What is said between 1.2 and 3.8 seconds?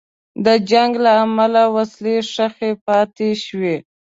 امله وسلې ښخي پاتې شوې.